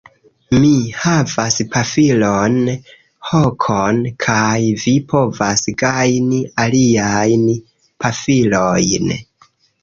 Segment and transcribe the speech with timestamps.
[0.61, 0.69] Mi
[1.01, 2.55] havas pafilon,
[3.31, 3.99] hokon...
[4.25, 7.45] kaj vi povas gajni aliajn
[8.07, 9.15] pafilojn.